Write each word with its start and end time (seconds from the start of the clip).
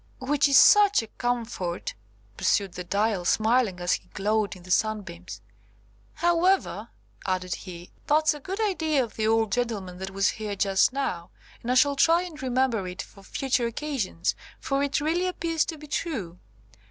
"Which 0.17 0.47
is 0.49 0.57
such 0.57 1.03
a 1.03 1.07
comfort," 1.21 1.93
pursued 2.35 2.73
the 2.73 2.83
Dial, 2.83 3.23
smiling 3.23 3.79
as 3.79 3.93
he 3.93 4.07
glowed 4.15 4.55
in 4.55 4.63
the 4.63 4.71
sunbeams. 4.71 5.41
"However," 6.15 6.89
added 7.27 7.53
he, 7.53 7.91
that' 8.07 8.23
s 8.23 8.33
a 8.33 8.39
good 8.39 8.59
idea 8.59 9.03
of 9.03 9.15
the 9.15 9.27
old 9.27 9.51
gentleman 9.51 9.99
that 9.99 10.09
was 10.09 10.29
here 10.29 10.55
just 10.55 10.91
now, 10.91 11.29
and 11.61 11.71
I 11.71 11.75
shall 11.75 11.95
try 11.95 12.23
and 12.23 12.41
remember 12.41 12.87
it 12.87 13.03
for 13.03 13.21
future 13.21 13.67
occasions, 13.67 14.33
for 14.59 14.81
it 14.81 15.01
really 15.01 15.27
appears 15.27 15.65
to 15.65 15.77
be 15.77 15.85
true. 15.85 16.39